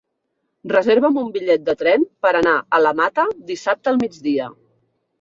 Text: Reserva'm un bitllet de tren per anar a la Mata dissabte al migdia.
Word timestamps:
Reserva'm 0.71 1.19
un 1.25 1.29
bitllet 1.35 1.69
de 1.69 1.77
tren 1.83 2.07
per 2.27 2.33
anar 2.41 2.57
a 2.57 2.83
la 2.87 2.97
Mata 3.05 3.29
dissabte 3.55 3.97
al 3.97 4.05
migdia. 4.05 4.55